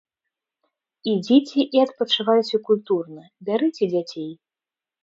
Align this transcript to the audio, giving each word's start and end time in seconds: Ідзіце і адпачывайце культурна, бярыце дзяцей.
Ідзіце 1.13 1.59
і 1.77 1.83
адпачывайце 1.85 2.55
культурна, 2.71 3.21
бярыце 3.51 3.83
дзяцей. 3.95 4.31